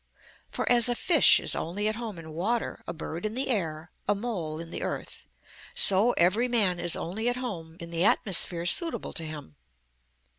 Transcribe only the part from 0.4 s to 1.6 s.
For as a fish is